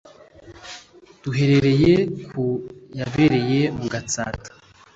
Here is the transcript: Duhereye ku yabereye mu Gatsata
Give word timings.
Duhereye 1.21 1.93
ku 2.29 2.43
yabereye 2.99 3.61
mu 3.77 3.85
Gatsata 3.93 4.49